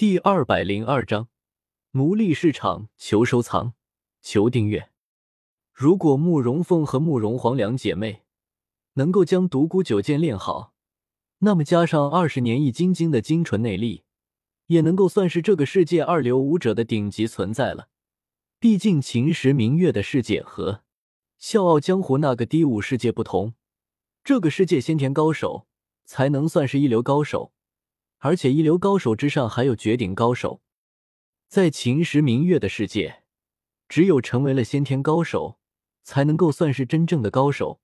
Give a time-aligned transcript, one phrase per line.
[0.00, 1.28] 第二百零二章
[1.90, 3.74] 奴隶市场，求收藏，
[4.22, 4.88] 求订阅。
[5.74, 8.22] 如果慕容凤和慕容皇两姐妹
[8.94, 10.72] 能够将独孤九剑练好，
[11.40, 14.04] 那么加上二十年易筋经的精纯内力，
[14.68, 17.88] 也能够算是这个世界二流武者的顶级存在了。
[18.58, 20.82] 毕竟秦时明月的世界和
[21.36, 23.52] 笑傲江湖那个低武世界不同，
[24.24, 25.66] 这个世界先天高手
[26.06, 27.52] 才能算是一流高手。
[28.20, 30.62] 而且一流高手之上还有绝顶高手，
[31.48, 33.22] 在秦时明月的世界，
[33.88, 35.58] 只有成为了先天高手，
[36.02, 37.80] 才能够算是真正的高手，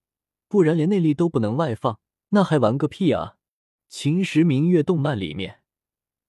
[0.47, 3.37] 不然连内力都不能外放，那还玩个屁啊！
[3.88, 5.61] 秦时明月动漫里面，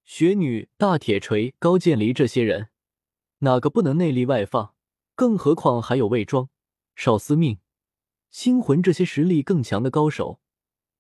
[0.06, 2.70] 雪女、大铁锤、高渐离这些人，
[3.40, 4.74] 哪个不能内力外放？
[5.16, 6.50] 更何况还有魏庄、
[6.96, 7.60] 少司命、
[8.30, 10.40] 星魂这些实力更强的高手，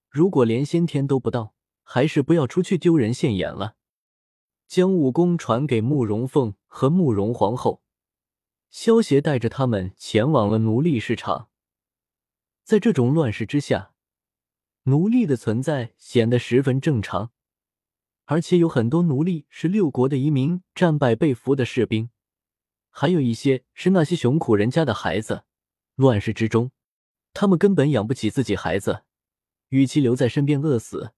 [0.10, 1.54] 如果连先天都不到。
[1.90, 3.78] 还是不要出去丢人现眼了。
[4.68, 7.82] 将武功传给慕容凤和慕容皇后，
[8.70, 11.50] 萧协带着他们前往了奴隶市场。
[12.66, 13.94] 在这种乱世之下，
[14.84, 17.32] 奴隶的存在显得十分正常，
[18.26, 22.10] 而且有很多奴隶是六国的移民战败被俘的士兵，
[22.90, 25.46] 还有一些是那些穷苦人家的孩子。
[25.96, 26.72] 乱世之中，
[27.34, 29.04] 他们根本养不起自己孩子，
[29.70, 31.14] 与其留在身边饿死。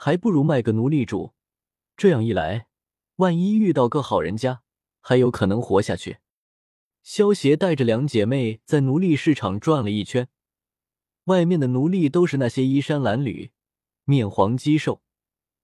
[0.00, 1.34] 还不如卖个奴隶主，
[1.96, 2.68] 这样一来，
[3.16, 4.62] 万一遇到个好人家，
[5.00, 6.18] 还有可能活下去。
[7.02, 10.28] 萧协带着两姐妹在奴隶市场转了一圈，
[11.24, 13.50] 外面的奴隶都是那些衣衫褴褛、
[14.04, 15.02] 面黄肌瘦、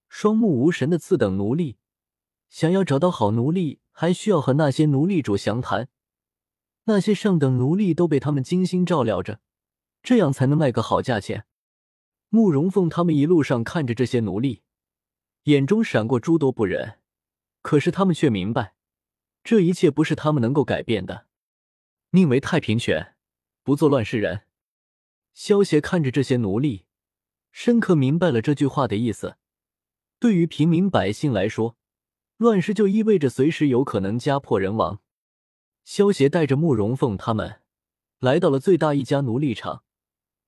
[0.08, 1.76] 双目无神的次等奴隶。
[2.50, 5.88] 想要找到好奴隶，还需要和那些奴隶主详谈。
[6.86, 9.38] 那些上等奴隶都被他们精心照料着，
[10.02, 11.46] 这样才能卖个好价钱。
[12.34, 14.62] 慕容凤他们一路上看着这些奴隶，
[15.44, 16.98] 眼中闪过诸多不忍。
[17.62, 18.74] 可是他们却明白，
[19.44, 21.28] 这一切不是他们能够改变的。
[22.10, 23.14] 宁为太平犬，
[23.62, 24.46] 不做乱世人。
[25.32, 26.86] 萧协看着这些奴隶，
[27.52, 29.36] 深刻明白了这句话的意思。
[30.18, 31.76] 对于平民百姓来说，
[32.38, 35.00] 乱世就意味着随时有可能家破人亡。
[35.84, 37.60] 萧协带着慕容凤他们
[38.18, 39.84] 来到了最大一家奴隶场。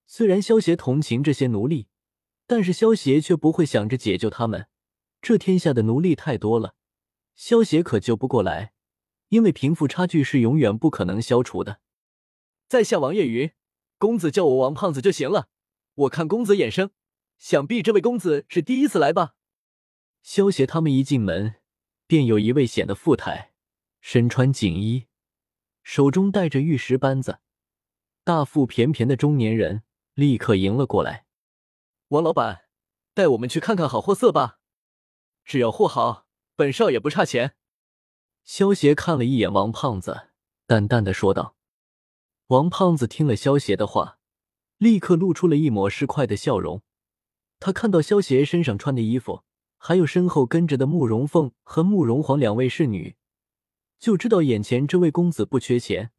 [0.07, 1.89] 虽然萧协同情这些奴隶，
[2.47, 4.69] 但是萧协却不会想着解救他们。
[5.21, 6.77] 这天下的奴隶太多了，
[7.35, 8.73] 萧协可救不过来，
[9.31, 11.81] 因为贫富差距是永远不可能消除的。
[12.69, 13.51] 在下王叶云，
[13.99, 15.49] 公子叫我王胖子就行了。
[15.95, 16.91] 我看公子眼生，
[17.39, 19.35] 想必这位公子是第一次来吧？
[20.23, 21.57] 萧协他们一进门，
[22.07, 23.53] 便有一位显得富态、
[24.01, 25.07] 身穿锦衣、
[25.83, 27.41] 手中带着玉石扳子、
[28.23, 29.83] 大腹便便的中年人。
[30.17, 31.27] 立刻迎了过来，
[32.09, 32.63] 王老板，
[33.13, 34.61] 带我们去看看好货色吧。
[35.45, 37.55] 只要货好，本少爷不差钱。
[38.43, 40.29] 萧协看了一眼王胖子，
[40.67, 41.55] 淡淡的说道。
[42.47, 44.19] 王胖子听了萧协的话，
[44.79, 46.81] 立刻露出了一抹市侩的笑容。
[47.61, 49.45] 他看到萧协身上穿的衣服，
[49.77, 53.17] 还有身后跟着的慕容凤和慕容皇两位侍女，
[53.99, 56.11] 就知道眼前这位公子不缺钱，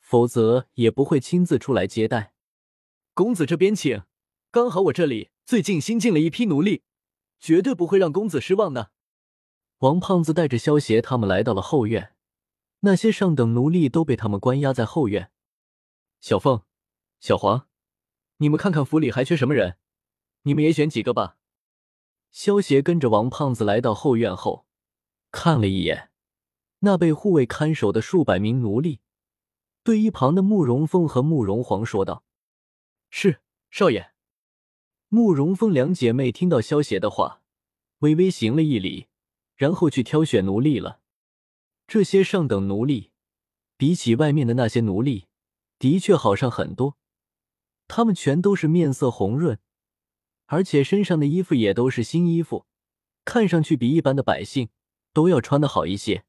[0.00, 2.34] 否则也不会亲自出来接待。
[3.18, 4.04] 公子这边请，
[4.52, 6.84] 刚好我这里最近新进了一批奴隶，
[7.40, 8.92] 绝对不会让公子失望的。
[9.78, 12.14] 王胖子带着萧协他们来到了后院，
[12.82, 15.32] 那些上等奴隶都被他们关押在后院。
[16.20, 16.62] 小凤、
[17.18, 17.66] 小黄，
[18.36, 19.78] 你们看看府里还缺什么人，
[20.42, 21.38] 你们也选几个吧。
[22.30, 24.64] 萧协跟着王胖子来到后院后，
[25.32, 26.10] 看了一眼
[26.78, 29.00] 那被护卫看守的数百名奴隶，
[29.82, 32.22] 对一旁的慕容凤和慕容皇说道。
[33.10, 34.12] 是少爷。
[35.08, 37.40] 慕容峰两姐妹听到萧协的话，
[38.00, 39.06] 微微行了一礼，
[39.56, 41.00] 然后去挑选奴隶了。
[41.86, 43.10] 这些上等奴隶，
[43.78, 45.26] 比起外面的那些奴隶，
[45.78, 46.98] 的确好上很多。
[47.86, 49.58] 他们全都是面色红润，
[50.44, 52.66] 而且身上的衣服也都是新衣服，
[53.24, 54.68] 看上去比一般的百姓
[55.14, 56.24] 都要穿的好一些。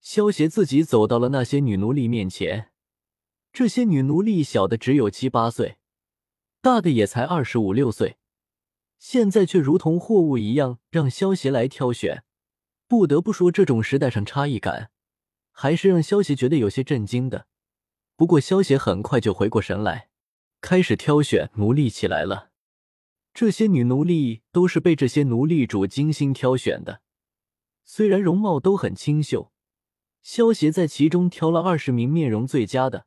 [0.00, 2.70] 萧协自己走到了那些女奴隶面前，
[3.52, 5.78] 这些女奴隶小的只有七八岁。
[6.60, 8.18] 大的也才二十五六岁，
[8.98, 12.24] 现在却如同货物一样让萧协来挑选。
[12.88, 14.90] 不得不说，这种时代上差异感，
[15.52, 17.46] 还是让萧协觉得有些震惊的。
[18.16, 20.08] 不过，萧协很快就回过神来，
[20.60, 22.50] 开始挑选奴隶起来了。
[23.32, 27.02] 这些女奴隶都是被这些奴隶主精心挑选的，
[27.84, 29.52] 虽然容貌都很清秀，
[30.22, 33.06] 萧协在其中挑了二十名面容最佳的，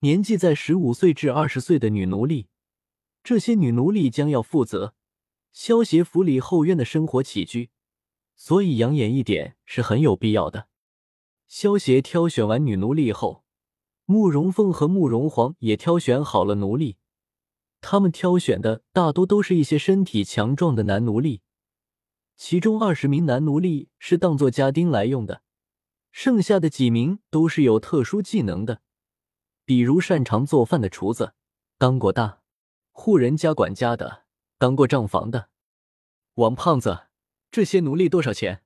[0.00, 2.48] 年纪在十五岁至二十岁的女奴隶。
[3.24, 4.94] 这些女奴隶将要负责
[5.50, 7.70] 萧协府里后院的生活起居，
[8.36, 10.68] 所以养眼一点是很有必要的。
[11.48, 13.42] 萧协挑选完女奴隶后，
[14.04, 16.98] 慕容凤和慕容皇也挑选好了奴隶。
[17.80, 21.40] 他们挑选的大多都是一些身体强壮的男奴隶，
[22.36, 25.40] 其中二十名男奴隶是当做家丁来用的，
[26.12, 28.82] 剩下的几名都是有特殊技能的，
[29.64, 31.32] 比如擅长做饭的厨子，
[31.78, 32.40] 当过大
[32.96, 34.24] 户人家管家的，
[34.56, 35.50] 当过账房的。
[36.34, 37.08] 王胖子，
[37.50, 38.62] 这些奴隶多少钱？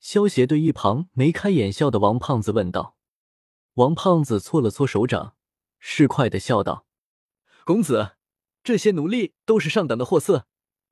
[0.00, 2.96] 萧协对一旁眉开眼笑的王胖子问道。
[3.74, 5.36] 王胖子搓了搓手掌，
[5.78, 6.86] 市侩的笑道
[7.64, 8.16] ：“公子。”
[8.64, 10.48] 这些奴隶都是上等的货色，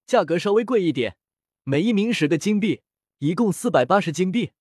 [0.07, 1.17] 价格稍微贵一点，
[1.65, 2.83] 每一名十个金币，
[3.19, 4.53] 一共四百八十金币。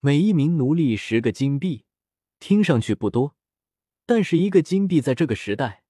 [0.00, 1.84] 每一名奴隶十个金币，
[2.40, 3.36] 听上去不多，
[4.06, 5.81] 但是一个金币在这个时代，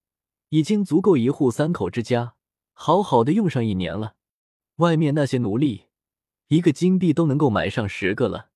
[0.52, 2.34] 已经足够一户三口之家
[2.74, 4.16] 好好的用上一年了。
[4.76, 5.86] 外面那些奴隶，
[6.48, 8.50] 一个金币都能够买上十个了。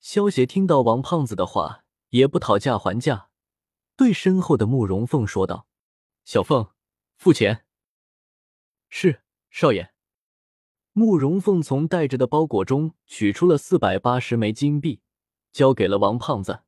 [0.00, 3.28] 萧协听到王胖子的话，也不讨价还价，
[3.94, 5.66] 对身后的慕容凤说道。
[6.24, 6.70] 小凤，
[7.18, 7.66] 付钱。
[8.88, 9.92] 是少爷。
[10.92, 15.02] 慕容凤从带着的包裹中取出了四百八十枚金币，
[15.52, 16.60] 交给了王胖子。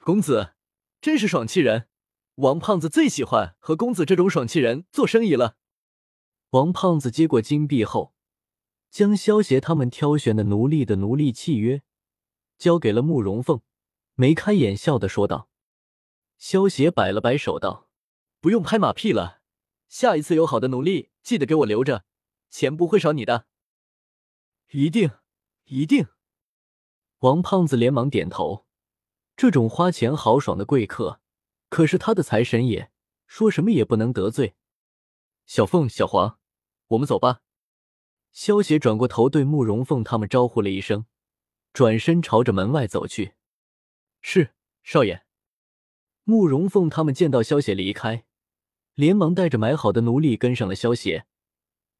[0.00, 0.54] 公子
[1.00, 1.86] 真是爽气人，
[2.36, 5.56] 王胖子最喜欢和公子这种爽气人做生意了。
[6.50, 8.12] 王胖子接过金币后，
[8.90, 11.82] 将萧协他们挑选的奴隶的奴隶契约
[12.58, 13.60] 交给了慕容凤，
[14.14, 15.48] 眉开眼笑的说道。
[16.36, 17.88] 萧协摆了摆手道。
[18.40, 19.40] 不用拍马屁了，
[19.88, 22.04] 下一次有好的奴隶，记得给我留着，
[22.50, 23.46] 钱不会少你的。
[24.72, 25.12] 一定，
[25.64, 26.08] 一定。
[27.20, 28.66] 王胖子连忙点头。
[29.34, 31.22] 这种花钱豪爽的贵客，
[31.74, 32.92] 可是他的财神爷，
[33.26, 34.54] 说什么也不能得罪。
[35.44, 36.38] 小凤、小黄，
[36.86, 37.40] 我们走吧。
[38.30, 41.06] 萧协转过头对慕容凤他们招呼了一声，
[41.72, 43.34] 转身朝着门外走去。
[44.20, 44.54] 是，
[44.84, 45.24] 少爷。
[46.22, 48.24] 慕容凤他们见到萧协离开。
[48.94, 51.26] 连忙带着买好的奴隶跟上了萧协，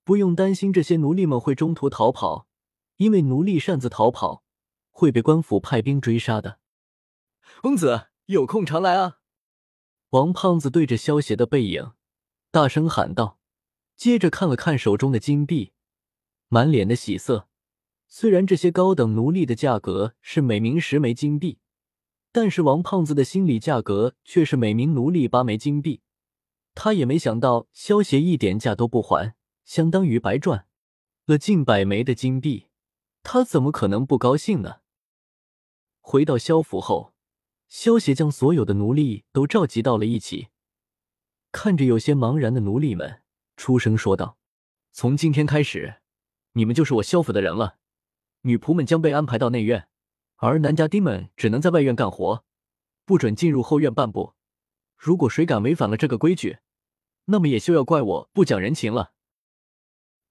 [0.05, 2.47] 不用担心这些奴隶们会中途逃跑，
[2.99, 4.45] 因为奴隶擅自逃跑
[4.93, 6.61] 会被官府派兵追杀的。
[7.61, 9.19] 公子有空常来啊！
[10.15, 11.91] 王胖子对着萧协的背影
[12.53, 13.41] 大声喊道，
[13.97, 15.73] 接着看了看手中的金币，
[16.47, 17.49] 满脸的喜色。
[18.07, 21.59] 虽然这些高等奴隶的价格是每名十枚金币，
[22.31, 26.03] 但是王胖子的心理价格却是每名奴隶八枚金币。
[26.77, 29.35] 他也没想到，萧协一点价都不还，
[29.65, 30.69] 相当于白赚
[31.27, 32.69] 了近百枚的金币，
[33.25, 34.77] 他怎么可能不高兴呢？
[36.01, 37.14] 回到萧府后，
[37.69, 40.49] 萧协将所有的奴隶都召集到了一起，
[41.51, 43.23] 看着有些茫然的奴隶们，
[43.57, 44.39] 出声说道
[44.93, 45.97] ：“从今天开始，
[46.53, 47.79] 你们就是我萧府的人了。
[48.43, 49.89] 女仆们将被安排到内院，
[50.37, 52.45] 而男家丁们只能在外院干活，
[53.05, 54.35] 不准进入后院半步。
[54.97, 56.59] 如果谁敢违反了这个规矩，
[57.27, 59.13] 那么也休要怪我不讲人情了。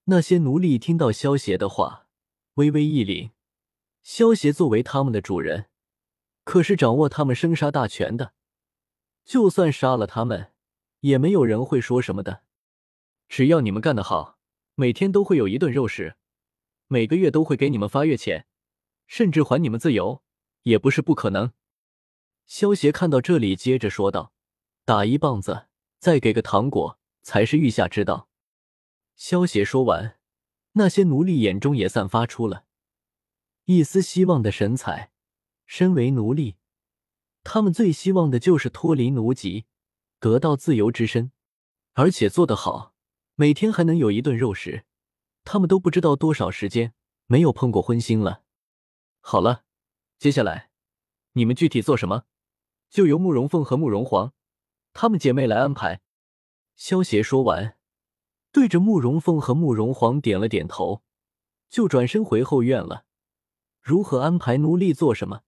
[0.05, 2.07] 那些奴隶听到萧协的话，
[2.55, 3.31] 微微一凛。
[4.01, 5.67] 萧协作为他们的主人，
[6.43, 8.33] 可是掌握他们生杀大权的，
[9.23, 10.51] 就算杀了他们，
[11.01, 12.43] 也没有人会说什么的。
[13.27, 14.37] 只要你们干得好，
[14.75, 16.15] 每天都会有一顿肉食，
[16.87, 18.47] 每个月都会给你们发月钱，
[19.07, 20.23] 甚至还你们自由，
[20.63, 21.53] 也不是不可能。
[22.45, 24.33] 萧协看到这里，接着说道
[24.85, 25.67] ：“打一棒子。”
[26.03, 28.27] 再给个糖果才是御下之道。
[29.15, 30.19] 萧协说完，
[30.73, 32.65] 那些奴隶眼中也散发出了
[33.63, 35.12] 一丝希望的神采。
[35.65, 36.57] 身为奴隶，
[37.43, 39.65] 他们最希望的就是脱离奴籍，
[40.19, 41.31] 得到自由之身，
[41.93, 42.93] 而且做得好，
[43.35, 44.85] 每天还能有一顿肉食。
[45.43, 46.93] 他们都不知道多少时间
[47.25, 48.43] 没有碰过荤腥了。
[49.19, 49.63] 好了，
[50.17, 50.69] 接下来
[51.33, 52.23] 你们具体做什么，
[52.89, 54.33] 就由慕容凤和慕容皇。
[54.93, 56.01] 她们姐妹来安排。
[56.75, 57.77] 萧协说完，
[58.51, 61.03] 对着慕容凤和慕容皇点了点头，
[61.69, 63.05] 就转身回后院了。
[63.81, 65.41] 如何安排奴隶做什么，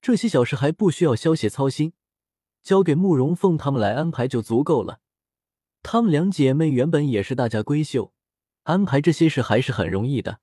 [0.00, 1.92] 这些小事还不需要萧协操心，
[2.62, 5.00] 交给慕容凤他们来安排就足够了。
[5.82, 8.12] 她们两姐妹原本也是大家闺秀，
[8.62, 10.40] 安排这些事还是很容易的。